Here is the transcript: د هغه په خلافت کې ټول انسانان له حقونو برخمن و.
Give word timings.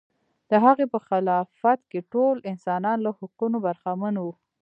د 0.49 0.51
هغه 0.65 0.85
په 0.93 0.99
خلافت 1.07 1.79
کې 1.91 1.99
ټول 2.13 2.35
انسانان 2.51 2.97
له 3.05 3.11
حقونو 3.17 3.57
برخمن 3.67 4.15
و. 4.19 4.25